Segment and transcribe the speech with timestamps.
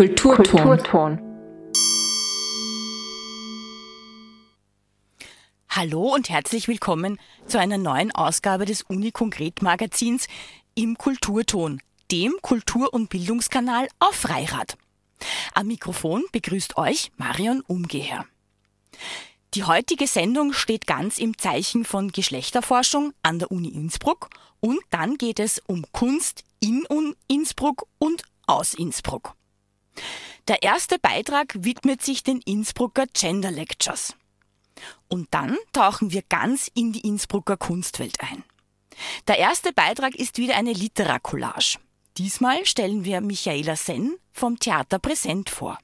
[0.00, 0.46] Kulturton.
[0.46, 1.18] Kulturton.
[5.68, 10.26] Hallo und herzlich willkommen zu einer neuen Ausgabe des Uni-Konkret Magazins
[10.74, 14.78] im Kulturton, dem Kultur- und Bildungskanal auf Freirad.
[15.52, 18.24] Am Mikrofon begrüßt euch Marion Umgeher.
[19.52, 25.18] Die heutige Sendung steht ganz im Zeichen von Geschlechterforschung an der Uni Innsbruck und dann
[25.18, 26.86] geht es um Kunst in
[27.28, 29.34] Innsbruck und aus Innsbruck.
[30.48, 34.14] Der erste Beitrag widmet sich den Innsbrucker Gender Lectures.
[35.08, 38.44] Und dann tauchen wir ganz in die Innsbrucker Kunstwelt ein.
[39.28, 41.78] Der erste Beitrag ist wieder eine Literacollage.
[42.18, 45.78] Diesmal stellen wir Michaela Senn vom Theater Präsent vor.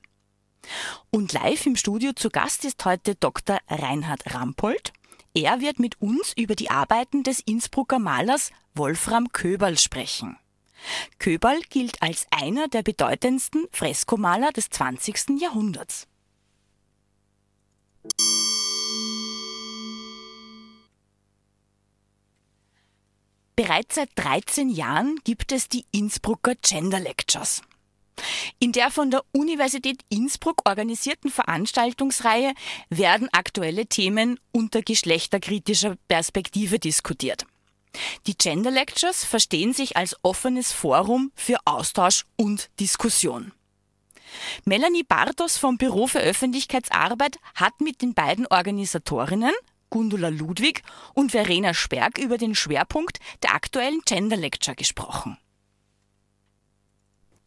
[1.11, 3.59] Und live im Studio zu Gast ist heute Dr.
[3.69, 4.93] Reinhard Rampold.
[5.35, 10.39] Er wird mit uns über die Arbeiten des Innsbrucker Malers Wolfram Köberl sprechen.
[11.19, 15.41] Köberl gilt als einer der bedeutendsten Freskomaler des 20.
[15.41, 16.07] Jahrhunderts.
[23.57, 27.63] Bereits seit 13 Jahren gibt es die Innsbrucker Gender Lectures.
[28.59, 32.53] In der von der Universität Innsbruck organisierten Veranstaltungsreihe
[32.91, 37.47] werden aktuelle Themen unter geschlechterkritischer Perspektive diskutiert.
[38.27, 43.53] Die Gender Lectures verstehen sich als offenes Forum für Austausch und Diskussion.
[44.65, 49.53] Melanie Bartos vom Büro für Öffentlichkeitsarbeit hat mit den beiden Organisatorinnen,
[49.91, 50.83] Gundula Ludwig
[51.15, 55.39] und Verena Sperg, über den Schwerpunkt der aktuellen Gender Lecture gesprochen.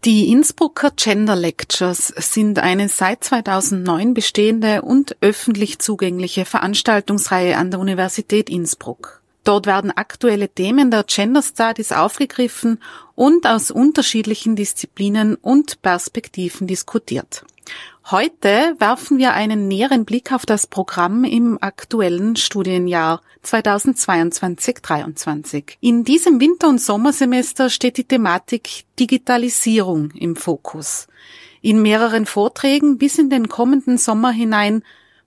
[0.05, 7.81] Die Innsbrucker Gender Lectures sind eine seit 2009 bestehende und öffentlich zugängliche Veranstaltungsreihe an der
[7.81, 9.18] Universität Innsbruck.
[9.43, 12.79] Dort werden aktuelle Themen der Gender Studies aufgegriffen
[13.15, 17.43] und aus unterschiedlichen Disziplinen und Perspektiven diskutiert.
[18.11, 25.75] Heute werfen wir einen näheren Blick auf das Programm im aktuellen Studienjahr 2022-23.
[25.79, 31.07] In diesem Winter- und Sommersemester steht die Thematik Digitalisierung im Fokus.
[31.61, 34.81] In mehreren Vorträgen bis in den kommenden Sommer hinein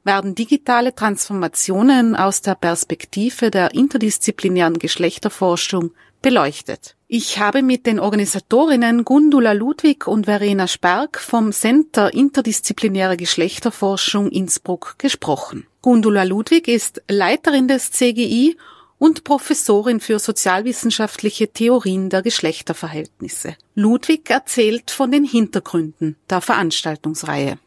[0.05, 5.93] werden digitale Transformationen aus der Perspektive der interdisziplinären Geschlechterforschung
[6.23, 6.97] beleuchtet.
[7.09, 14.95] Ich habe mit den Organisatorinnen Gundula Ludwig und Verena Sperg vom Center Interdisziplinäre Geschlechterforschung Innsbruck
[14.99, 15.67] gesprochen.
[15.83, 18.57] Gundula Ludwig ist Leiterin des CGI
[18.99, 23.57] und Professorin für sozialwissenschaftliche Theorien der Geschlechterverhältnisse.
[23.75, 27.59] Ludwig erzählt von den Hintergründen der Veranstaltungsreihe.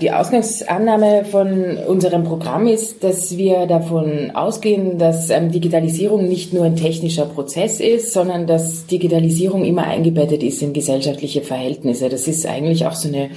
[0.00, 6.64] Die Ausgangsannahme von unserem Programm ist, dass wir davon ausgehen, dass ähm, Digitalisierung nicht nur
[6.64, 12.08] ein technischer Prozess ist, sondern dass Digitalisierung immer eingebettet ist in gesellschaftliche Verhältnisse.
[12.08, 13.28] Das ist eigentlich auch so eine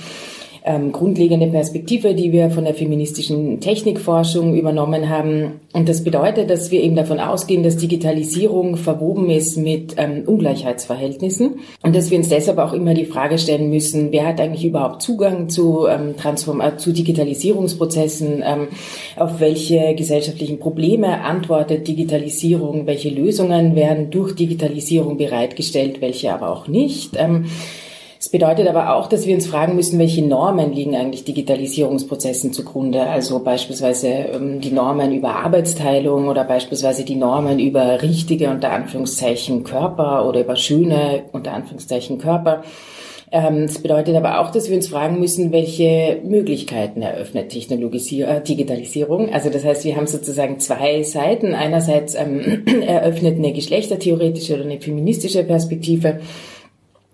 [0.66, 5.60] ähm, grundlegende Perspektive, die wir von der feministischen Technikforschung übernommen haben.
[5.74, 11.60] Und das bedeutet, dass wir eben davon ausgehen, dass Digitalisierung verwoben ist mit ähm, Ungleichheitsverhältnissen
[11.82, 15.02] und dass wir uns deshalb auch immer die Frage stellen müssen, wer hat eigentlich überhaupt
[15.02, 18.68] Zugang zu, ähm, Transform äh, zu Digitalisierungsprozessen, ähm,
[19.18, 26.68] auf welche gesellschaftlichen Probleme antwortet Digitalisierung, welche Lösungen werden durch Digitalisierung bereitgestellt, welche aber auch
[26.68, 27.16] nicht.
[27.18, 27.46] Ähm,
[28.24, 33.02] es bedeutet aber auch, dass wir uns fragen müssen, welche Normen liegen eigentlich Digitalisierungsprozessen zugrunde.
[33.02, 39.66] Also beispielsweise ähm, die Normen über Arbeitsteilung oder beispielsweise die Normen über richtige unter Anführungszeichen
[39.66, 42.64] Körper oder über schöne unter Anführungszeichen Körper.
[43.34, 48.42] Ähm, es bedeutet aber auch, dass wir uns fragen müssen, welche Möglichkeiten eröffnet Technologisierung, äh,
[48.42, 49.34] Digitalisierung.
[49.34, 51.56] Also das heißt, wir haben sozusagen zwei Seiten.
[51.56, 56.22] Einerseits ähm, eröffnet eine geschlechtertheoretische oder eine feministische Perspektive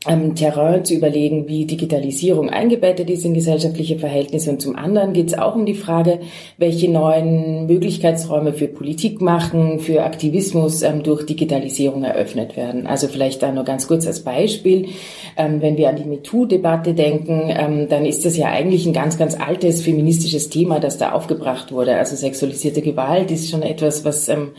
[0.08, 4.50] ähm, Terrain zu überlegen, wie Digitalisierung eingebettet ist in gesellschaftliche Verhältnisse.
[4.50, 6.20] Und zum anderen geht es auch um die Frage,
[6.58, 12.88] welche neuen Möglichkeitsräume für Politik machen, für Aktivismus ähm, durch Digitalisierung eröffnet werden.
[12.88, 14.88] Also vielleicht da nur ganz kurz als Beispiel.
[15.36, 19.18] Ähm, wenn wir an die MeToo-Debatte denken, ähm, dann ist das ja eigentlich ein ganz,
[19.18, 21.98] ganz altes feministisches Thema, das da aufgebracht wurde.
[21.98, 24.52] Also sexualisierte Gewalt ist schon etwas, was ähm,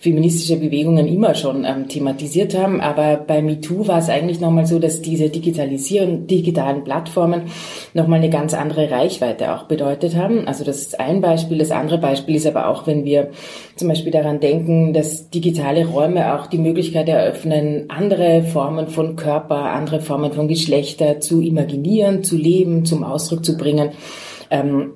[0.00, 2.80] feministische Bewegungen immer schon ähm, thematisiert haben.
[2.80, 7.42] Aber bei MeToo war es eigentlich nochmal so, dass diese Digitalisierung, digitalen Plattformen
[7.92, 10.48] nochmal eine ganz andere Reichweite auch bedeutet haben.
[10.48, 11.58] Also das ist ein Beispiel.
[11.58, 13.30] Das andere Beispiel ist aber auch, wenn wir
[13.76, 19.72] zum Beispiel daran denken, dass digitale Räume auch die Möglichkeit eröffnen, andere Formen von Körper,
[19.72, 23.90] andere Formen von Geschlechter zu imaginieren, zu leben, zum Ausdruck zu bringen.
[24.50, 24.92] Ähm,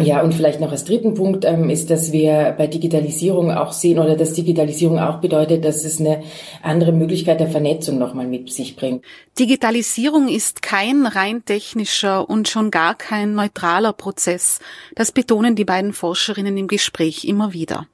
[0.00, 3.98] Ja, und vielleicht noch als dritten Punkt ähm, ist, dass wir bei Digitalisierung auch sehen
[3.98, 6.22] oder dass Digitalisierung auch bedeutet, dass es eine
[6.62, 9.04] andere Möglichkeit der Vernetzung nochmal mit sich bringt.
[9.38, 14.60] Digitalisierung ist kein rein technischer und schon gar kein neutraler Prozess.
[14.94, 17.86] Das betonen die beiden Forscherinnen im Gespräch immer wieder.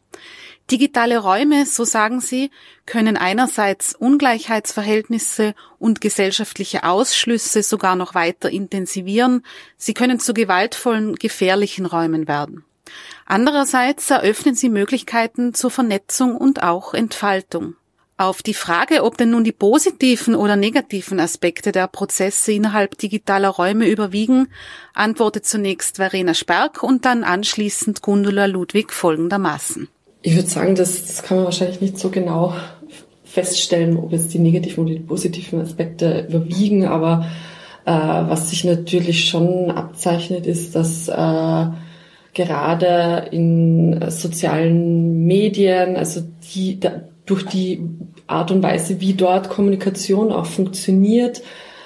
[0.71, 2.51] Digitale Räume, so sagen sie,
[2.85, 9.45] können einerseits Ungleichheitsverhältnisse und gesellschaftliche Ausschlüsse sogar noch weiter intensivieren,
[9.79, 12.65] sie können zu gewaltvollen, gefährlichen Räumen werden.
[13.25, 17.75] Andererseits eröffnen sie Möglichkeiten zur Vernetzung und auch Entfaltung.
[18.19, 23.49] Auf die Frage, ob denn nun die positiven oder negativen Aspekte der Prozesse innerhalb digitaler
[23.49, 24.49] Räume überwiegen,
[24.93, 29.89] antwortet zunächst Verena Sperk und dann anschließend Gundula Ludwig folgendermaßen.
[30.23, 32.55] Ich würde sagen, das, das kann man wahrscheinlich nicht so genau
[33.25, 37.27] feststellen, ob jetzt die negativen oder die positiven Aspekte überwiegen, aber
[37.85, 41.67] äh, was sich natürlich schon abzeichnet, ist, dass äh,
[42.35, 46.23] gerade in sozialen Medien, also
[46.55, 47.81] die da, durch die
[48.27, 51.43] Art und Weise, wie dort Kommunikation auch funktioniert,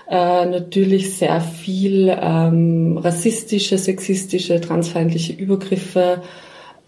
[0.09, 6.23] äh, natürlich sehr viel ähm, rassistische, sexistische, transfeindliche Übergriffe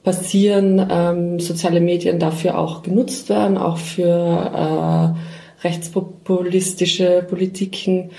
[0.04, 8.10] passieren, ähm, soziale Medien dafür auch genutzt werden, auch für äh, rechtspopulistische Politiken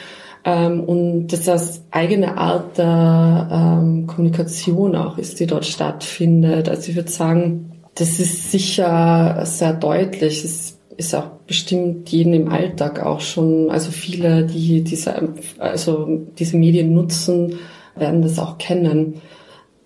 [0.44, 6.68] ähm, und dass das eigene Art der ähm, Kommunikation auch ist, die dort stattfindet.
[6.68, 10.44] Also ich würde sagen, das ist sicher sehr deutlich.
[10.44, 15.30] Es ist auch bestimmt jeden im Alltag auch schon, also viele, die diese,
[15.60, 17.60] also diese Medien nutzen,
[17.96, 19.22] werden das auch kennen.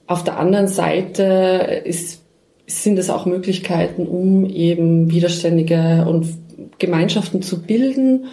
[0.10, 2.24] Auf der anderen Seite ist,
[2.66, 6.26] sind es auch Möglichkeiten, um eben widerständige und
[6.80, 8.26] Gemeinschaften zu bilden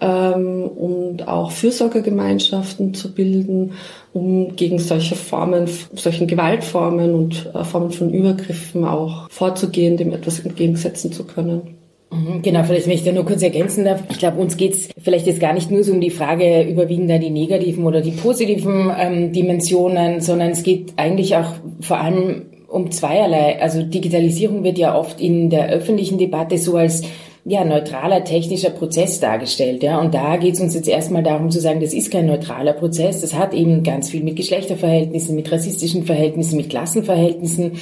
[0.00, 3.74] ähm, und auch Fürsorgegemeinschaften zu bilden,
[4.12, 10.40] um gegen solche Formen, solchen Gewaltformen und äh, Formen von Übergriffen auch vorzugehen, dem etwas
[10.40, 11.79] entgegensetzen zu können.
[12.12, 14.02] Mhm, genau, vielleicht wenn ich da nur kurz ergänzen darf.
[14.10, 17.18] Ich glaube, uns geht's vielleicht jetzt gar nicht nur so um die Frage, überwiegen da
[17.18, 22.90] die negativen oder die positiven ähm, Dimensionen, sondern es geht eigentlich auch vor allem um
[22.90, 23.60] zweierlei.
[23.60, 27.02] Also Digitalisierung wird ja oft in der öffentlichen Debatte so als
[27.46, 29.82] ja, neutraler technischer Prozess dargestellt.
[29.82, 29.98] Ja.
[29.98, 33.22] Und da geht es uns jetzt erstmal darum zu sagen, das ist kein neutraler Prozess.
[33.22, 37.72] Das hat eben ganz viel mit Geschlechterverhältnissen, mit rassistischen Verhältnissen, mit Klassenverhältnissen,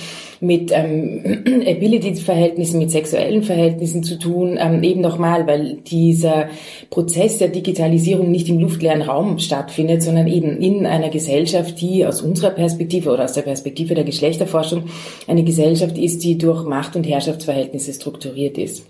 [0.41, 4.59] mit ähm, Ability-Verhältnissen, mit sexuellen Verhältnissen zu tun.
[4.61, 6.49] Ähm, eben nochmal, weil dieser
[6.89, 12.23] Prozess der Digitalisierung nicht im luftleeren Raum stattfindet, sondern eben in einer Gesellschaft, die aus
[12.23, 14.85] unserer Perspektive oder aus der Perspektive der Geschlechterforschung
[15.27, 18.87] eine Gesellschaft ist, die durch Macht- und Herrschaftsverhältnisse strukturiert ist.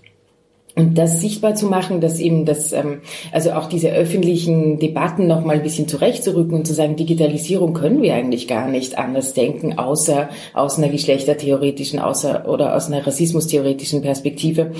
[0.79, 3.01] Und das sichtbar zu machen, dass eben das, ähm,
[3.33, 8.01] also auch diese öffentlichen Debatten noch mal ein bisschen zurechtzurücken und zu sagen, Digitalisierung können
[8.01, 14.01] wir eigentlich gar nicht anders denken, außer aus einer geschlechtertheoretischen, außer oder aus einer rassismustheoretischen
[14.01, 14.71] Perspektive.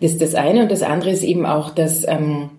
[0.00, 0.62] Das ist das eine.
[0.62, 2.50] Und das andere ist eben auch, dass ähm,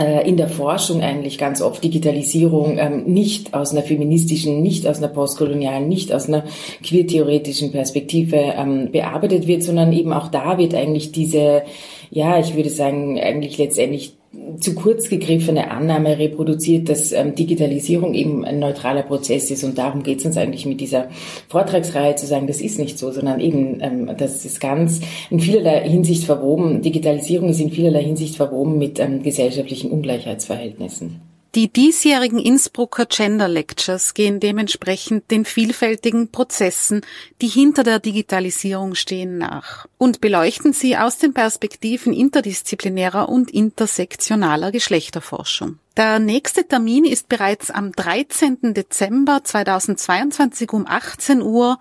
[0.00, 4.98] äh, in der Forschung eigentlich ganz oft Digitalisierung ähm, nicht aus einer feministischen, nicht aus
[4.98, 6.42] einer postkolonialen, nicht aus einer
[6.82, 11.62] queertheoretischen Perspektive ähm, bearbeitet wird, sondern eben auch da wird eigentlich diese
[12.10, 14.16] ja, ich würde sagen, eigentlich letztendlich
[14.60, 19.64] zu kurz gegriffene Annahme reproduziert, dass ähm, Digitalisierung eben ein neutraler Prozess ist.
[19.64, 21.08] Und darum geht es uns eigentlich mit dieser
[21.48, 25.88] Vortragsreihe zu sagen, das ist nicht so, sondern eben, ähm, das ist ganz in vielerlei
[25.88, 26.82] Hinsicht verwoben.
[26.82, 31.33] Digitalisierung ist in vielerlei Hinsicht verwoben mit ähm, gesellschaftlichen Ungleichheitsverhältnissen.
[31.54, 37.02] Die diesjährigen Innsbrucker Gender Lectures gehen dementsprechend den vielfältigen Prozessen,
[37.40, 44.72] die hinter der Digitalisierung stehen, nach und beleuchten sie aus den Perspektiven interdisziplinärer und intersektionaler
[44.72, 45.78] Geschlechterforschung.
[45.96, 48.74] Der nächste Termin ist bereits am 13.
[48.74, 51.78] Dezember 2022 um 18 Uhr.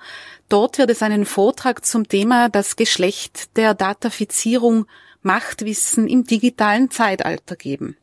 [0.50, 4.86] Dort wird es einen Vortrag zum Thema das Geschlecht der Datafizierung
[5.24, 7.98] Machtwissen im digitalen Zeitalter geben.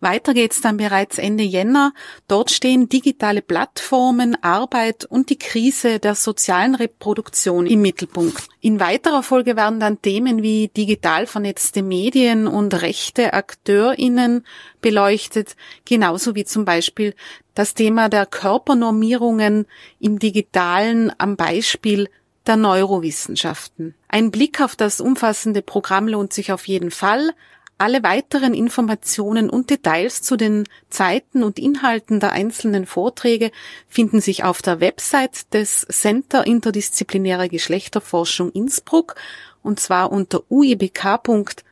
[0.00, 1.92] Weiter geht's dann bereits Ende Jänner.
[2.28, 8.48] Dort stehen digitale Plattformen, Arbeit und die Krise der sozialen Reproduktion im Mittelpunkt.
[8.60, 14.44] In weiterer Folge werden dann Themen wie digital vernetzte Medien und rechte AkteurInnen
[14.80, 17.14] beleuchtet, genauso wie zum Beispiel
[17.54, 19.66] das Thema der Körpernormierungen
[20.00, 22.08] im Digitalen am Beispiel
[22.46, 23.94] der Neurowissenschaften.
[24.08, 27.30] Ein Blick auf das umfassende Programm lohnt sich auf jeden Fall.
[27.76, 33.50] Alle weiteren Informationen und Details zu den Zeiten und Inhalten der einzelnen Vorträge
[33.88, 39.16] finden sich auf der Website des Center Interdisziplinäre Geschlechterforschung Innsbruck
[39.62, 41.64] und zwar unter uibk.ac.at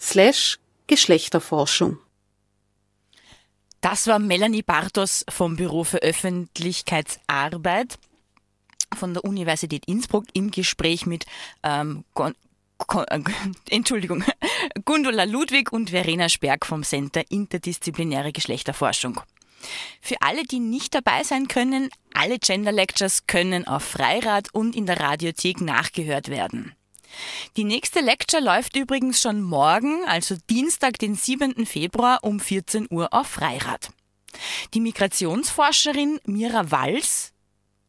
[0.00, 1.98] slash Geschlechterforschung.
[3.82, 7.98] Das war Melanie Bartos vom Büro für Öffentlichkeitsarbeit
[8.94, 11.26] von der Universität Innsbruck im Gespräch mit
[11.62, 12.32] ähm, äh,
[13.70, 14.24] Entschuldigung,
[14.84, 19.20] Gundula Ludwig und Verena Sperg vom Center Interdisziplinäre Geschlechterforschung.
[20.00, 24.86] Für alle, die nicht dabei sein können, alle Gender Lectures können auf Freirad und in
[24.86, 26.74] der Radiothek nachgehört werden.
[27.56, 31.64] Die nächste Lecture läuft übrigens schon morgen, also Dienstag, den 7.
[31.64, 33.90] Februar um 14 Uhr auf Freirad.
[34.74, 37.33] Die Migrationsforscherin Mira Walls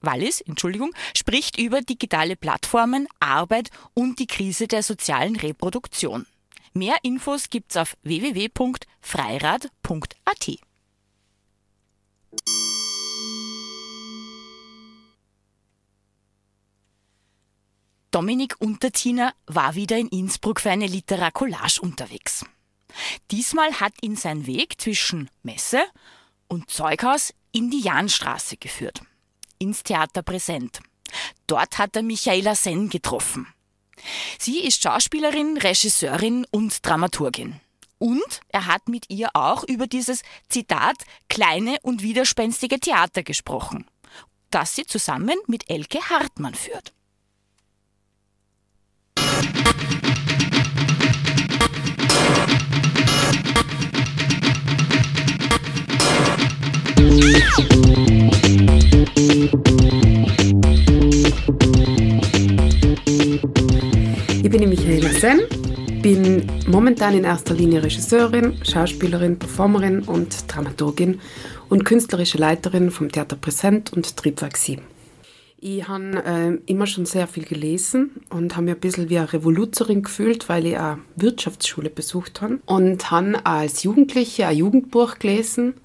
[0.05, 6.27] Wallis, Entschuldigung, spricht über digitale Plattformen, Arbeit und die Krise der sozialen Reproduktion.
[6.73, 10.51] Mehr Infos gibt's auf www.freirad.at.
[18.11, 22.45] Dominik Unterziner war wieder in Innsbruck für eine Literacollage unterwegs.
[23.29, 25.83] Diesmal hat ihn sein Weg zwischen Messe
[26.47, 29.01] und Zeughaus in die Jahnstraße geführt,
[29.59, 30.79] ins Theater Präsent.
[31.47, 33.47] Dort hat er Michaela Senn getroffen.
[34.39, 37.59] Sie ist Schauspielerin, Regisseurin und Dramaturgin.
[37.97, 40.97] Und er hat mit ihr auch über dieses Zitat
[41.29, 43.87] kleine und widerspenstige Theater gesprochen,
[44.51, 46.93] das sie zusammen mit Elke Hartmann führt.
[59.17, 59.51] Ich
[64.49, 65.39] bin Michaela Senn,
[66.01, 71.21] bin momentan in erster Linie Regisseurin, Schauspielerin, Performerin und Dramaturgin
[71.69, 74.81] und künstlerische Leiterin vom Theater Präsent und Triebwerk 7.
[75.61, 79.31] Ich habe äh, immer schon sehr viel gelesen und habe mich ein bisschen wie eine
[79.31, 82.59] Revoluzerin gefühlt, weil ich eine Wirtschaftsschule besucht habe.
[82.65, 85.75] Und habe als Jugendliche ein Jugendbuch gelesen.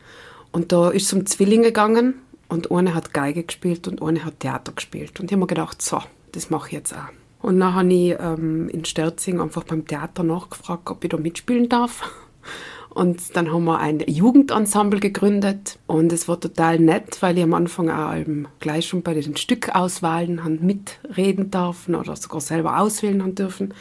[0.51, 2.15] Und da ist es um Zwillinge gegangen.
[2.51, 5.21] Und eine hat Geige gespielt und eine hat Theater gespielt.
[5.21, 6.03] Und ich habe mir gedacht, so,
[6.33, 7.09] das mache ich jetzt auch.
[7.43, 11.69] Und dann habe ich ähm, in Sterzing einfach beim Theater nachgefragt, ob ich da mitspielen
[11.69, 12.11] darf.
[12.91, 17.55] Und dann haben wir ein Jugendensemble gegründet und es war total nett, weil ich am
[17.55, 18.17] Anfang auch
[18.59, 23.75] gleich schon bei den Stückauswahlen mitreden dürfen oder sogar selber auswählen haben dürfen.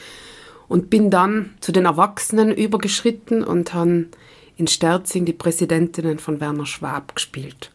[0.68, 4.06] Und bin dann zu den Erwachsenen übergeschritten und habe
[4.58, 7.72] in Sterzing die Präsidentinnen von Werner Schwab gespielt.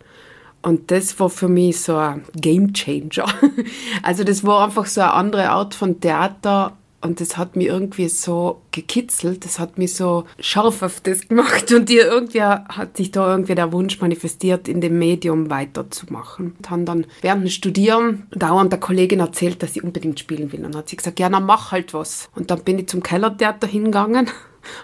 [0.64, 3.26] Und das war für mich so ein Game Changer.
[4.02, 6.72] Also das war einfach so eine andere Art von Theater,
[7.04, 11.70] und das hat mich irgendwie so gekitzelt, das hat mich so scharf auf das gemacht
[11.70, 16.54] und irgendwie hat sich da irgendwie der Wunsch manifestiert, in dem Medium weiterzumachen.
[16.56, 20.64] Und haben dann während dem Studieren dauernd der Kollegin erzählt, dass sie unbedingt spielen will.
[20.64, 22.30] Und dann hat sie gesagt, ja, dann mach halt was.
[22.34, 24.30] Und dann bin ich zum Kellertheater hingegangen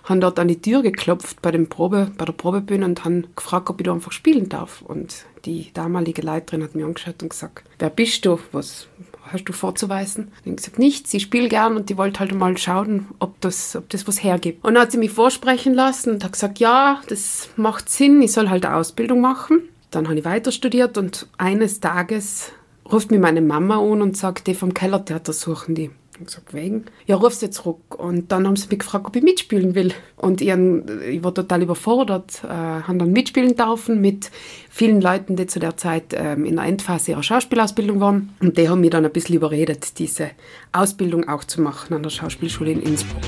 [0.05, 3.71] haben dort an die Tür geklopft bei, dem Probe, bei der Probebühne und haben gefragt,
[3.71, 4.83] ob ich da einfach spielen darf.
[4.83, 8.39] Und die damalige Leiterin hat mir angeschaut und gesagt, wer bist du?
[8.53, 8.89] Was,
[9.33, 10.25] hast du vorzuweisen?
[10.25, 13.41] Und ich habe gesagt, nichts, ich spiele gern und die wollte halt mal schauen, ob
[13.41, 14.65] das, ob das was hergibt.
[14.65, 18.33] Und dann hat sie mich vorsprechen lassen und hat gesagt, ja, das macht Sinn, ich
[18.33, 19.63] soll halt eine Ausbildung machen.
[19.91, 22.53] Dann habe ich weiter studiert und eines Tages
[22.91, 25.91] ruft mir meine Mama an und sagt, die vom Kellertheater suchen die.
[26.21, 26.85] Ich gesagt, wegen?
[27.07, 27.99] Ja, ruf sie zurück.
[27.99, 29.95] Und dann haben sie mich gefragt, ob ich mitspielen will.
[30.17, 34.31] Und ich, ich war total überfordert, äh, haben dann mitspielen dürfen mit
[34.69, 38.35] vielen Leuten, die zu der Zeit ähm, in der Endphase ihrer Schauspielausbildung waren.
[38.41, 40.33] Und die haben mich dann ein bisschen überredet, diese
[40.73, 43.25] Ausbildung auch zu machen an der Schauspielschule in Innsbruck.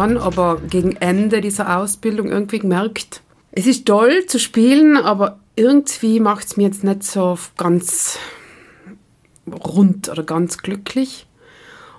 [0.00, 3.20] Kann aber gegen Ende dieser Ausbildung irgendwie gemerkt,
[3.52, 8.18] es ist toll zu spielen, aber irgendwie macht es mir jetzt nicht so ganz
[9.46, 11.26] rund oder ganz glücklich.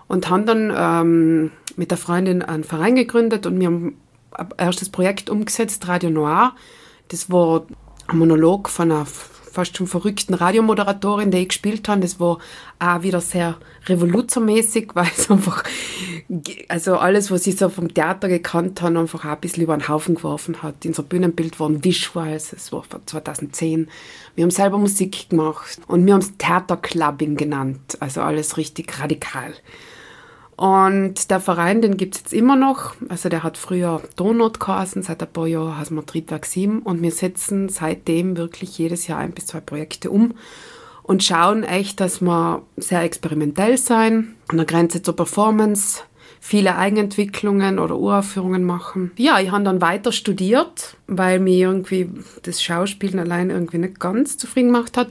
[0.08, 3.98] Und haben dann ähm, mit der Freundin einen Verein gegründet und wir haben
[4.32, 6.56] ein erstes Projekt umgesetzt, Radio Noir.
[7.10, 7.68] Das war
[8.08, 9.06] ein Monolog von einer
[9.52, 12.02] fast schon verrückten Radiomoderatorin, die ich gespielt habe.
[12.02, 12.40] Das war
[12.80, 15.64] auch wieder sehr revoluzermäßig, weil es einfach,
[16.68, 19.88] also alles, was ich so vom Theater gekannt habe, einfach auch ein bisschen über den
[19.88, 20.86] Haufen geworfen hat.
[20.86, 23.90] Unser Bühnenbild waren Visuals, es war 2010.
[24.36, 29.54] Wir haben selber Musik gemacht und wir haben es Theaterclubbing genannt, also alles richtig radikal.
[30.62, 32.94] Und der Verein, den gibt es jetzt immer noch.
[33.10, 37.02] Also der hat früher Donut geheißen, seit ein paar Jahren heißt wir Triebwerk 7 und
[37.02, 40.36] wir setzen seitdem wirklich jedes Jahr ein bis zwei Projekte um
[41.02, 46.04] und schauen echt, dass wir sehr experimentell sein, an der Grenze zur Performance,
[46.40, 49.14] viele Eigenentwicklungen oder Uraufführungen machen.
[49.18, 52.08] Ja, ich habe dann weiter studiert, weil mir irgendwie
[52.44, 55.08] das Schauspielen allein irgendwie nicht ganz zufrieden gemacht hat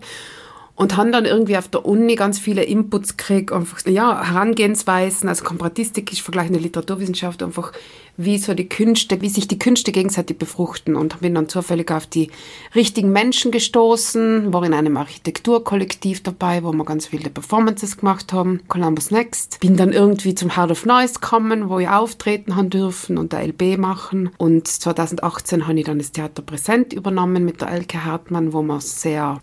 [0.80, 5.44] und haben dann irgendwie auf der Uni ganz viele Inputs gekriegt, einfach, ja, Herangehensweisen, also
[5.44, 7.72] Komparatistik ist vergleichende Literaturwissenschaft, einfach
[8.16, 12.06] wie so die Künste, wie sich die Künste gegenseitig befruchten und bin dann zufällig auf
[12.06, 12.30] die
[12.75, 18.60] richtigen Menschen gestoßen, war in einem Architekturkollektiv dabei, wo wir ganz viele Performances gemacht haben,
[18.68, 19.60] Columbus Next.
[19.60, 23.46] Bin dann irgendwie zum Heart of Noise gekommen, wo ich auftreten haben dürfen und der
[23.46, 28.52] LB machen und 2018 habe ich dann das Theater Präsent übernommen mit der Elke Hartmann,
[28.52, 29.40] wo wir sehr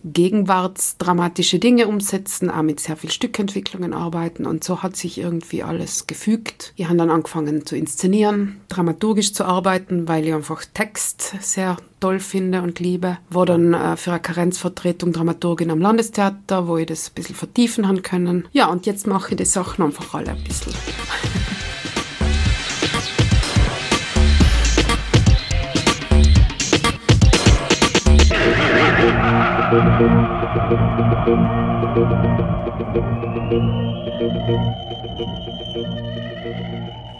[1.28, 6.06] gegenwartsdramatische Dinge umsetzen, auch mit sehr viel Stückentwicklungen arbeiten und so hat sich irgendwie alles
[6.06, 6.72] gefügt.
[6.76, 12.20] Ich habe dann angefangen zu inszenieren, dramaturgisch zu arbeiten, weil ich einfach Text sehr toll
[12.20, 13.18] finde und liebe.
[13.30, 17.86] War dann äh, für eine Karenzvertretung Dramaturgin am Landestheater, wo ich das ein bisschen vertiefen
[17.86, 18.46] haben können.
[18.52, 20.72] Ja, und jetzt mache ich die Sachen einfach alle ein bisschen.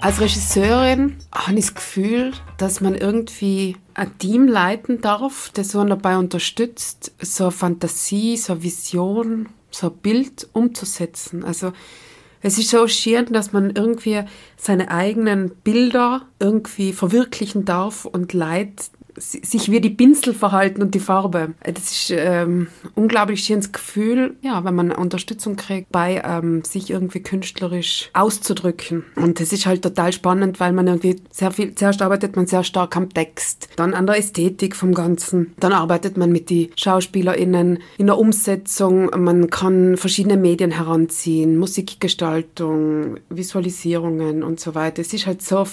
[0.01, 5.89] Als Regisseurin habe ich das Gefühl, dass man irgendwie ein Team leiten darf, das man
[5.89, 11.45] dabei unterstützt, so eine Fantasie, so eine Vision, so ein Bild umzusetzen.
[11.45, 11.73] Also
[12.41, 14.23] es ist so schier, dass man irgendwie
[14.57, 21.01] seine eigenen Bilder irgendwie verwirklichen darf und Leid sich wie die Pinsel verhalten und die
[21.01, 21.55] Farbe.
[21.63, 27.21] Das ist ähm, unglaublich schönes Gefühl, ja, wenn man Unterstützung kriegt, bei ähm, sich irgendwie
[27.21, 29.05] künstlerisch auszudrücken.
[29.17, 32.65] Und das ist halt total spannend, weil man irgendwie sehr viel, zuerst arbeitet man sehr
[32.65, 37.79] stark am Text, dann an der Ästhetik vom Ganzen, dann arbeitet man mit den SchauspielerInnen
[37.99, 45.03] in der Umsetzung, man kann verschiedene Medien heranziehen, Musikgestaltung, Visualisierungen und so weiter.
[45.03, 45.67] Es ist halt so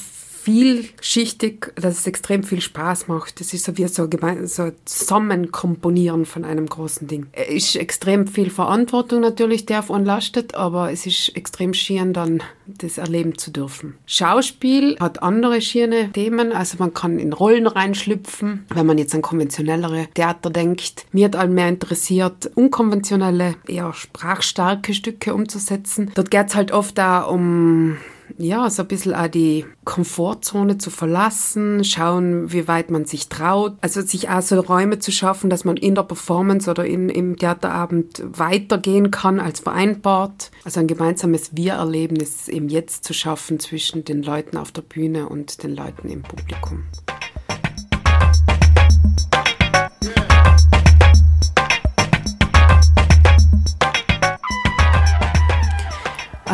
[0.45, 3.39] vielschichtig, dass es extrem viel Spaß macht.
[3.39, 4.07] Das ist so wie so,
[4.43, 7.25] so Zusammenkomponieren von einem großen Ding.
[7.31, 12.13] Es ist extrem viel Verantwortung natürlich, der auf einen lastet, aber es ist extrem schön,
[12.13, 13.95] dann das erleben zu dürfen.
[14.05, 19.23] Schauspiel hat andere schöne Themen, also man kann in Rollen reinschlüpfen, wenn man jetzt an
[19.23, 21.07] konventionellere Theater denkt.
[21.11, 26.11] Mir hat allem mehr interessiert, unkonventionelle, eher sprachstarke Stücke umzusetzen.
[26.13, 27.97] Dort geht es halt oft auch um
[28.37, 33.73] ja, so ein bisschen auch die Komfortzone zu verlassen, schauen, wie weit man sich traut.
[33.81, 37.37] Also sich auch so Räume zu schaffen, dass man in der Performance oder in, im
[37.37, 40.51] Theaterabend weitergehen kann als vereinbart.
[40.63, 45.63] Also ein gemeinsames Wir-Erlebnis eben jetzt zu schaffen zwischen den Leuten auf der Bühne und
[45.63, 46.83] den Leuten im Publikum.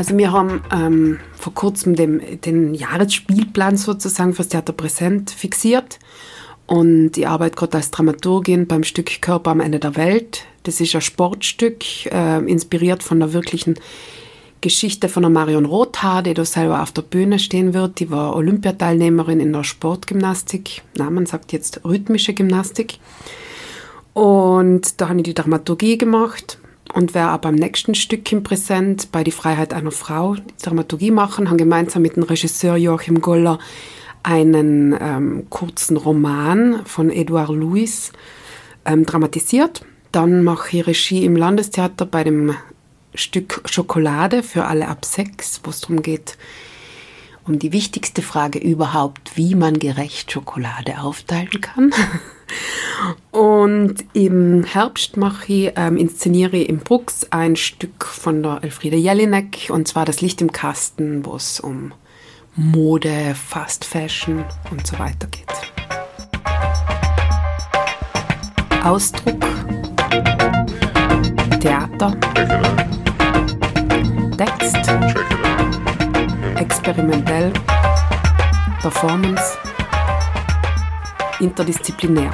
[0.02, 6.00] Also wir haben ähm, vor kurzem den, den Jahresspielplan sozusagen fürs Theater Präsent fixiert
[6.66, 10.46] und ich arbeite gerade als Dramaturgin beim Stück Körper am Ende der Welt.
[10.64, 13.76] Das ist ein Sportstück, äh, inspiriert von der wirklichen
[14.62, 18.00] Geschichte von der Marion Rothaar, die da selber auf der Bühne stehen wird.
[18.00, 20.82] Die war Olympiateilnehmerin in der Sportgymnastik.
[20.98, 22.98] Na, man sagt jetzt rhythmische Gymnastik.
[24.14, 26.58] Und da habe ich die Dramaturgie gemacht
[26.94, 31.50] und wer aber beim nächsten Stückchen präsent bei Die Freiheit einer Frau die Dramaturgie machen,
[31.50, 33.60] haben gemeinsam mit dem Regisseur Joachim Goller
[34.24, 38.12] einen ähm, kurzen Roman von Edouard Louis
[38.86, 39.86] ähm, dramatisiert.
[40.12, 42.56] Dann mache ich Regie im Landestheater bei dem
[43.16, 46.38] Stück Schokolade für alle ab sechs, wo es darum geht,
[47.46, 51.94] um die wichtigste Frage überhaupt, wie man gerecht Schokolade aufteilen kann.
[53.32, 58.98] Und im Herbst mache ich, ähm, inszeniere ich im Brux ein Stück von der Elfriede
[58.98, 61.94] Jelinek, und zwar Das Licht im Kasten, wo es um
[62.56, 65.48] Mode, Fast Fashion und so weiter geht.
[68.84, 69.40] Ausdruck,
[71.62, 72.18] Theater,
[74.38, 74.92] Text,
[76.58, 77.54] experimentell,
[78.82, 79.58] Performance,
[81.42, 82.32] interdisziplinär.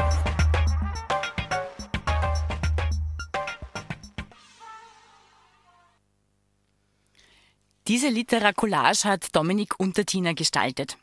[7.88, 10.98] Diese Literacollage hat Dominik Untertiner gestaltet.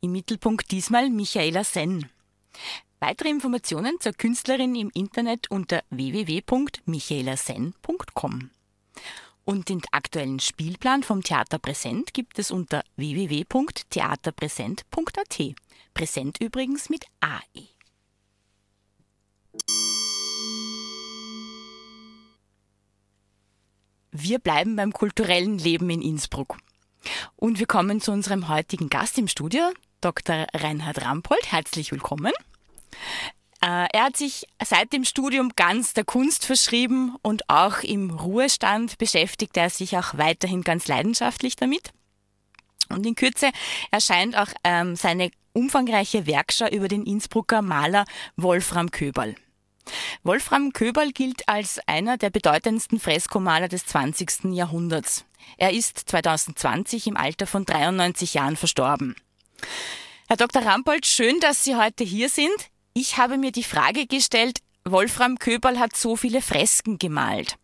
[0.00, 2.08] Im Mittelpunkt diesmal Michaela Senn.
[3.00, 8.50] Weitere Informationen zur Künstlerin im Internet unter www.michaelasen.com.
[9.44, 15.54] Und den aktuellen Spielplan vom Theater Präsent gibt es unter www.theaterpräsent.at.
[15.94, 17.68] Präsent übrigens mit AE.
[24.12, 26.56] Wir bleiben beim kulturellen Leben in Innsbruck.
[27.34, 30.46] Und wir kommen zu unserem heutigen Gast im Studio, Dr.
[30.54, 31.50] Reinhard Rampold.
[31.50, 32.32] Herzlich willkommen.
[33.62, 38.98] Äh, er hat sich seit dem Studium ganz der Kunst verschrieben und auch im Ruhestand
[38.98, 41.92] beschäftigt er sich auch weiterhin ganz leidenschaftlich damit.
[42.88, 43.50] Und in Kürze
[43.92, 48.04] erscheint auch ähm, seine umfangreiche Werkschau über den Innsbrucker Maler
[48.36, 49.36] Wolfram Köberl.
[50.24, 54.52] Wolfram Köberl gilt als einer der bedeutendsten Freskomaler des 20.
[54.52, 55.24] Jahrhunderts.
[55.56, 59.14] Er ist 2020 im Alter von 93 Jahren verstorben.
[60.28, 60.62] Herr Dr.
[60.64, 62.71] Rampold, schön, dass Sie heute hier sind.
[62.94, 67.56] Ich habe mir die Frage gestellt, Wolfram Köberl hat so viele Fresken gemalt.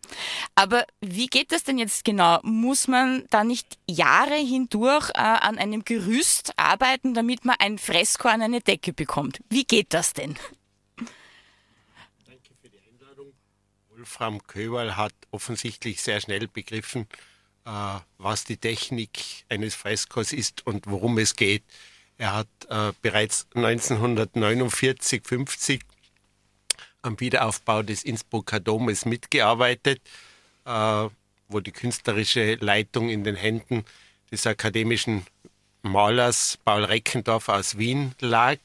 [0.55, 2.39] Aber wie geht das denn jetzt genau?
[2.43, 8.29] Muss man da nicht Jahre hindurch äh, an einem Gerüst arbeiten, damit man ein Fresko
[8.29, 9.41] an eine Decke bekommt?
[9.49, 10.35] Wie geht das denn?
[12.25, 13.33] Danke für die Einladung.
[13.89, 17.05] Wolfram Köberl hat offensichtlich sehr schnell begriffen,
[17.65, 21.63] äh, was die Technik eines Freskos ist und worum es geht.
[22.19, 25.81] Er hat äh, bereits 1949, 50
[27.01, 30.01] am Wiederaufbau des Innsbrucker Domes mitgearbeitet,
[30.65, 31.07] äh,
[31.47, 33.85] wo die künstlerische Leitung in den Händen
[34.31, 35.25] des akademischen
[35.81, 38.57] Malers Paul Reckendorf aus Wien lag.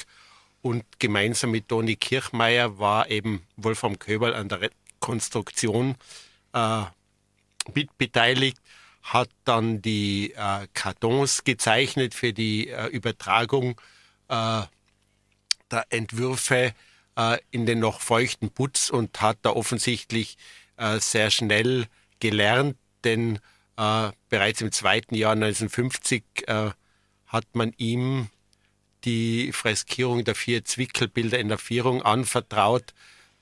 [0.60, 5.94] Und gemeinsam mit Toni Kirchmeier war eben Wolfram Köberl an der Rekonstruktion
[6.54, 6.82] äh,
[7.72, 8.58] mitbeteiligt,
[9.04, 13.80] hat dann die äh, Kartons gezeichnet für die äh, Übertragung
[14.28, 14.62] äh,
[15.70, 16.74] der Entwürfe
[17.16, 20.38] äh, in den noch feuchten Putz und hat da offensichtlich
[20.78, 21.86] äh, sehr schnell
[22.18, 23.40] gelernt, denn
[23.76, 26.70] äh, bereits im zweiten Jahr 1950 äh,
[27.26, 28.28] hat man ihm
[29.04, 32.94] die Freskierung der vier Zwickelbilder in der Vierung anvertraut,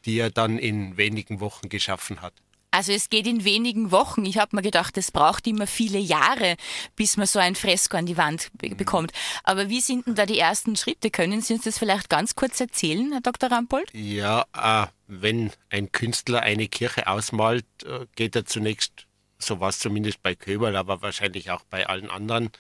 [0.07, 2.35] die er dann in wenigen Wochen geschaffen hat.
[2.73, 4.25] Also es geht in wenigen Wochen.
[4.25, 6.57] Ich habe mir gedacht, es braucht immer viele Jahre,
[6.97, 8.79] bis man so ein Fresko an die Wand be mhm.
[8.79, 9.13] bekommt.
[9.45, 11.11] Aber wie sind denn da die ersten Schritte?
[11.11, 13.53] Können Sie uns das vielleicht ganz kurz erzählen, Herr Dr.
[13.53, 13.91] Rampold?
[13.93, 19.07] Ja, äh, wenn ein Künstler eine Kirche ausmalt, äh, geht er zunächst,
[19.39, 22.51] so war es zumindest bei Köberl, aber wahrscheinlich auch bei allen anderen,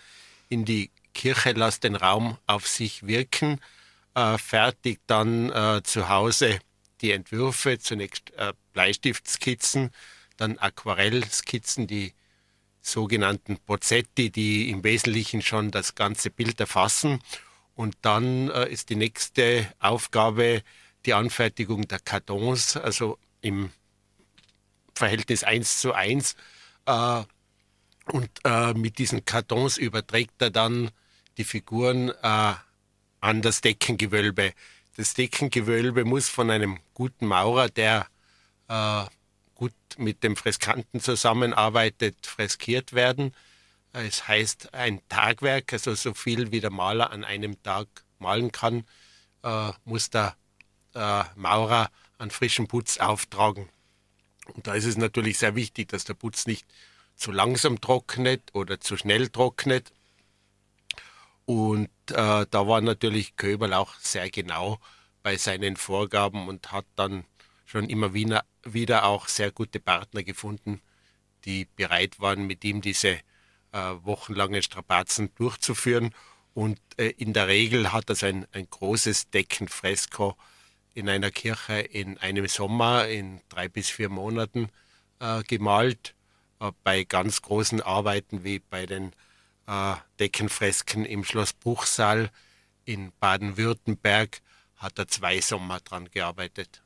[0.50, 3.60] in die Kirche, lässt den Raum auf sich wirken,
[4.14, 6.60] äh, fertigt dann äh, zu Hause
[7.02, 9.90] die Entwürfe, zunächst äh, Bleistiftskizzen,
[10.36, 12.14] dann Aquarellskizzen, die
[12.80, 17.20] sogenannten Pozzetti, die im Wesentlichen schon das ganze Bild erfassen.
[17.74, 20.62] Und dann äh, ist die nächste Aufgabe
[21.06, 23.70] die Anfertigung der Kartons, also im
[24.94, 26.36] Verhältnis 1 zu 1.
[26.86, 27.22] Äh,
[28.06, 30.90] und äh, mit diesen Kartons überträgt er dann
[31.38, 32.54] die Figuren äh,
[33.20, 34.52] an das Deckengewölbe.
[34.96, 38.06] Das Deckengewölbe muss von einem guten Maurer, der
[38.68, 39.04] äh,
[39.54, 43.34] gut mit dem Freskanten zusammenarbeitet, freskiert werden.
[43.92, 48.84] Es heißt ein Tagwerk, also so viel wie der Maler an einem Tag malen kann,
[49.42, 50.36] äh, muss der
[50.94, 53.68] äh, Maurer an frischem Putz auftragen.
[54.54, 56.66] Und da ist es natürlich sehr wichtig, dass der Putz nicht
[57.16, 59.92] zu langsam trocknet oder zu schnell trocknet,
[61.52, 64.78] und äh, da war natürlich Köberl auch sehr genau
[65.22, 67.24] bei seinen Vorgaben und hat dann
[67.66, 70.80] schon immer wieder, auch sehr gute Partner gefunden,
[71.44, 73.18] die bereit waren, mit ihm diese
[73.72, 76.14] äh, wochenlangen Strapazen durchzuführen.
[76.54, 80.34] Und äh, in der Regel hat er so ein, ein großes Deckenfresko
[80.94, 84.70] in einer Kirche in einem Sommer in drei bis vier Monaten
[85.20, 86.14] äh, gemalt.
[86.60, 89.12] Äh, bei ganz großen Arbeiten wie bei den
[89.66, 92.30] äh, Deckenfresken im Schloss Bruchsal
[92.84, 94.40] in Baden-Württemberg
[94.76, 96.82] hat er zwei Sommer dran gearbeitet.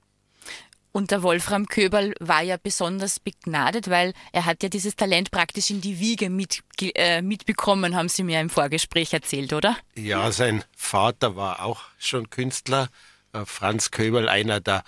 [0.93, 5.69] Und der Wolfram Köberl war ja besonders begnadet, weil er hat ja dieses Talent praktisch
[5.69, 9.77] in die Wiege mit, äh, mitbekommen, haben Sie mir im Vorgespräch erzählt, oder?
[9.95, 12.89] Ja, sein Vater war auch schon Künstler.
[13.35, 14.85] Äh, Franz Köberl, einer der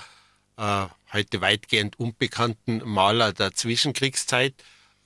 [0.57, 4.55] äh, heute weitgehend unbekannten Maler der Zwischenkriegszeit.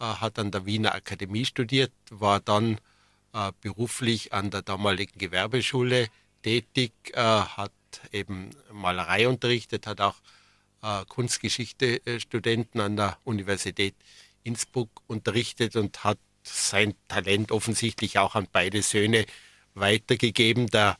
[0.03, 2.79] Äh, hat an der Wiener Akademie studiert, war dann
[3.33, 6.09] äh, beruflich an der damaligen Gewerbeschule
[6.43, 7.73] tätig, äh, hat
[8.11, 10.17] eben Malerei unterrichtet, hat auch
[11.07, 13.95] Kunstgeschichte-Studenten an der Universität
[14.43, 19.27] Innsbruck unterrichtet und hat sein Talent offensichtlich auch an beide Söhne
[19.75, 20.67] weitergegeben.
[20.67, 20.99] Der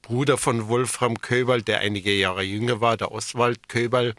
[0.00, 4.14] Bruder von Wolfram Köberl, der einige Jahre jünger war, der Oswald Köberl,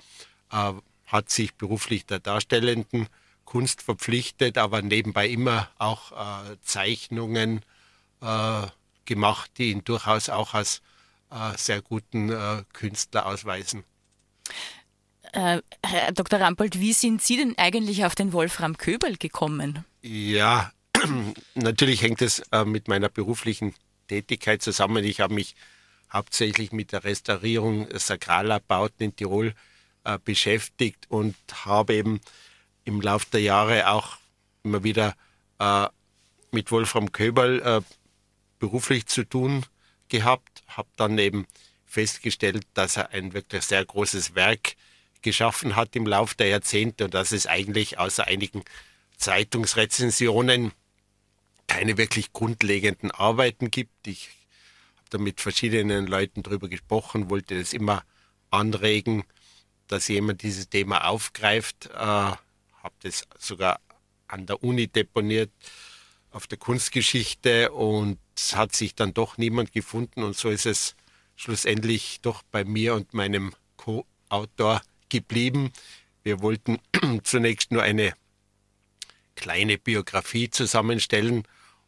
[0.52, 0.74] äh,
[1.06, 3.08] hat sich beruflich der darstellenden
[3.48, 7.62] Kunst verpflichtet, aber nebenbei immer auch äh, Zeichnungen
[8.22, 8.68] äh,
[9.06, 10.82] gemacht, die ihn durchaus auch als
[11.32, 13.86] äh, sehr guten äh, Künstler ausweisen.
[15.32, 16.42] Äh, Herr Dr.
[16.42, 19.86] Rampold, wie sind Sie denn eigentlich auf den Wolfram Köberl gekommen?
[20.02, 20.74] Ja,
[21.56, 23.74] natürlich hängt es äh, mit meiner beruflichen
[24.10, 25.06] Tätigkeit zusammen.
[25.06, 25.56] Ich habe mich
[26.12, 29.54] hauptsächlich mit der Restaurierung sakraler Bauten in Tirol
[30.24, 32.22] beschäftigt und habe eben
[32.88, 34.18] im Laufe der Jahre auch
[34.64, 35.16] immer wieder
[35.60, 35.88] äh,
[36.52, 37.82] mit Wolfram Köberl äh,
[38.60, 39.66] beruflich zu tun
[40.08, 41.46] gehabt, habe dann eben
[41.86, 44.76] festgestellt, dass er ein wirklich sehr großes Werk
[45.22, 48.64] geschaffen hat im Laufe der Jahrzehnte und dass es eigentlich außer einigen
[49.18, 50.72] Zeitungsrezensionen
[51.68, 54.08] keine wirklich grundlegenden Arbeiten gibt.
[54.08, 54.30] Ich
[54.96, 58.04] habe da mit verschiedenen Leuten drüber gesprochen, wollte das immer
[58.50, 59.26] anregen,
[59.88, 61.90] dass jemand dieses Thema aufgreift.
[61.94, 62.32] Äh,
[62.88, 63.82] habe das sogar
[64.30, 65.52] an der Uni deponiert
[66.32, 68.18] auf der Kunstgeschichte und
[68.54, 70.96] hat sich dann doch niemand gefunden und so ist es
[71.36, 75.74] schlussendlich doch bei mir und meinem Co-Autor geblieben.
[76.24, 76.80] Wir wollten
[77.24, 78.14] zunächst nur eine
[79.36, 81.44] kleine Biografie zusammenstellen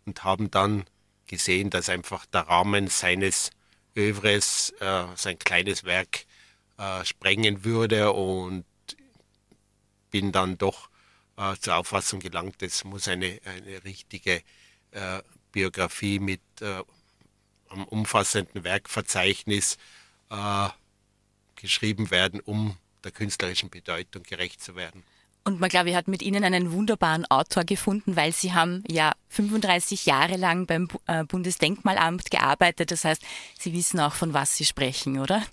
[0.06, 0.84] und haben dann
[1.28, 3.52] gesehen, dass einfach der Rahmen seines
[3.96, 6.26] Övres, äh, sein kleines Werk,
[6.78, 8.66] äh, sprengen würde und
[10.12, 10.89] bin dann doch
[11.40, 14.42] äh, zur Auffassung gelangt, es muss eine, eine richtige
[14.92, 15.22] äh,
[15.52, 16.84] Biografie mit äh,
[17.70, 19.78] einem umfassenden Werkverzeichnis
[20.30, 20.70] äh,
[21.56, 25.04] geschrieben werden, um der künstlerischen Bedeutung gerecht zu werden.
[25.46, 29.14] Und man glaube ich hat mit Ihnen einen wunderbaren Autor gefunden, weil Sie haben ja
[29.30, 32.92] 35 Jahre lang beim äh, Bundesdenkmalamt gearbeitet.
[32.92, 33.24] Das heißt,
[33.58, 35.44] Sie wissen auch, von was Sie sprechen, oder?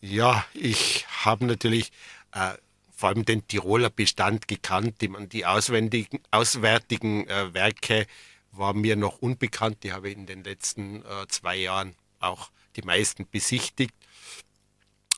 [0.00, 1.90] Ja, ich habe natürlich
[2.32, 2.54] äh,
[2.96, 5.00] vor allem den Tiroler Bestand gekannt.
[5.00, 8.06] Die, die auswendigen, auswärtigen äh, Werke
[8.50, 9.84] waren mir noch unbekannt.
[9.84, 13.94] Die habe ich in den letzten äh, zwei Jahren auch die meisten besichtigt.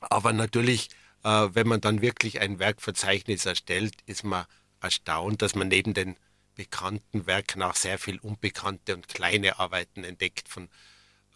[0.01, 0.91] Aber natürlich
[1.25, 4.47] äh, wenn man dann wirklich ein Werkverzeichnis erstellt, ist man
[4.81, 6.17] erstaunt, dass man neben den
[6.55, 10.69] bekannten Werken auch sehr viel unbekannte und kleine Arbeiten entdeckt, von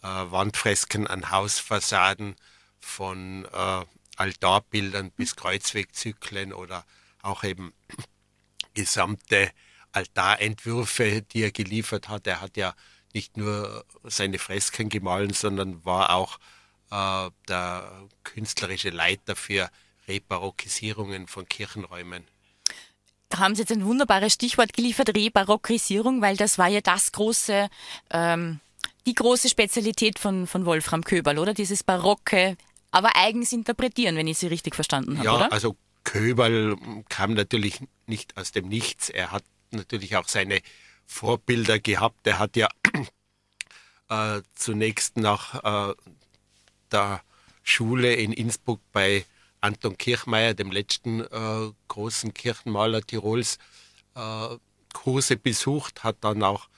[0.02, 2.36] äh, Wandfresken an Hausfassaden,
[2.80, 3.84] von äh,
[4.22, 6.84] Altarbildern bis Kreuzwegzyklen oder
[7.22, 7.72] auch eben
[8.74, 9.50] gesamte
[9.90, 12.26] Altarentwürfe, die er geliefert hat.
[12.28, 12.74] Er hat ja
[13.12, 16.38] nicht nur seine Fresken gemahlen, sondern war auch
[16.90, 19.68] äh, der künstlerische Leiter für
[20.06, 22.24] Rebarockisierungen von Kirchenräumen.
[23.28, 27.68] Da haben Sie jetzt ein wunderbares Stichwort geliefert, Rebarockisierung, weil das war ja das große,
[28.10, 28.60] ähm,
[29.06, 31.54] die große Spezialität von, von Wolfram Köberl, oder?
[31.54, 32.56] Dieses barocke,
[32.92, 35.52] aber eigens interpretieren, wenn ich Sie richtig verstanden habe, ja, oder?
[35.52, 36.76] also Köberl
[37.08, 39.08] kam natürlich nicht aus dem Nichts.
[39.08, 40.60] Er hat natürlich auch seine
[41.06, 42.26] Vorbilder gehabt.
[42.26, 42.68] Er hat ja
[44.08, 45.94] äh, zunächst nach äh,
[46.90, 47.22] der
[47.62, 49.24] Schule in Innsbruck bei
[49.60, 53.58] Anton Kirchmeier, dem letzten äh, großen Kirchenmaler Tirols,
[54.14, 54.56] äh,
[54.92, 56.68] Kurse besucht, hat dann auch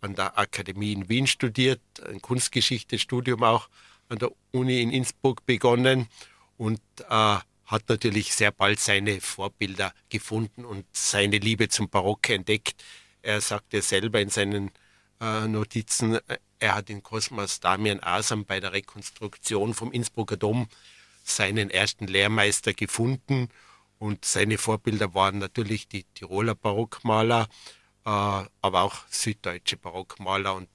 [0.00, 3.68] an der Akademie in Wien studiert, ein Kunstgeschichtestudium auch
[4.08, 6.08] an der Uni in Innsbruck begonnen
[6.56, 12.82] und äh, hat natürlich sehr bald seine Vorbilder gefunden und seine Liebe zum Barock entdeckt.
[13.22, 14.70] Er sagte selber in seinen
[15.20, 20.68] äh, Notizen, äh, er hat in Kosmos Damian Asam bei der Rekonstruktion vom Innsbrucker Dom
[21.22, 23.48] seinen ersten Lehrmeister gefunden
[23.98, 27.48] und seine Vorbilder waren natürlich die Tiroler Barockmaler,
[28.04, 30.68] äh, aber auch süddeutsche Barockmaler und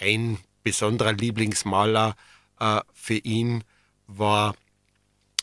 [0.00, 2.16] ein besonderer Lieblingsmaler
[2.92, 3.64] für ihn
[4.06, 4.54] war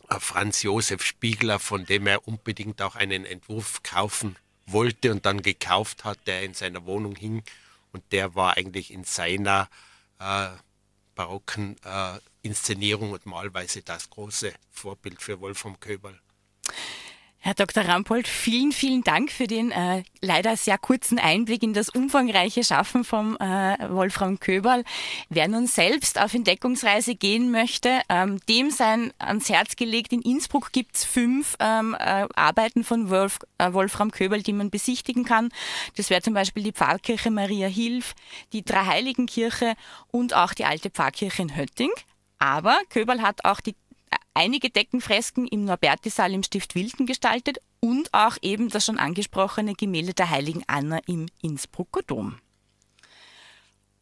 [0.09, 5.41] äh, Franz Josef Spiegler, von dem er unbedingt auch einen Entwurf kaufen wollte und dann
[5.41, 7.43] gekauft hat, der in seiner Wohnung hing
[7.91, 9.69] und der war eigentlich in seiner
[10.19, 10.49] äh,
[11.15, 16.19] barocken äh, Inszenierung und Malweise das große Vorbild für Wolfram Köberl.
[17.43, 17.83] Herr Dr.
[17.87, 23.03] Rampold, vielen, vielen Dank für den äh, leider sehr kurzen Einblick in das umfangreiche Schaffen
[23.03, 24.83] von äh, Wolfram Köberl.
[25.29, 30.13] Wer nun selbst auf Entdeckungsreise gehen möchte, ähm, dem sein ans Herz gelegt.
[30.13, 35.25] In Innsbruck gibt's fünf ähm, äh, Arbeiten von Wolf, äh, Wolfram Köberl, die man besichtigen
[35.25, 35.49] kann.
[35.97, 38.13] Das wäre zum Beispiel die Pfarrkirche Maria Hilf,
[38.53, 39.73] die Dreieiligenkirche
[40.11, 41.89] und auch die alte Pfarrkirche in Hötting.
[42.37, 43.75] Aber Köberl hat auch die
[44.33, 50.13] einige Deckenfresken im Norbertisaal im Stift Wilden gestaltet und auch eben das schon angesprochene Gemälde
[50.13, 52.37] der heiligen Anna im Innsbrucker Dom.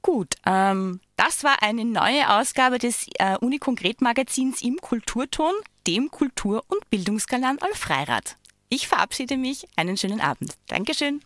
[0.02, 5.54] Gut, ähm, das war eine neue Ausgabe des äh, Uni-Konkret-Magazins im Kulturton,
[5.88, 8.38] dem Kultur- und Bildungskanal Freirad.
[8.70, 9.68] Ich verabschiede mich.
[9.76, 10.56] Einen schönen Abend.
[10.68, 11.22] Dankeschön.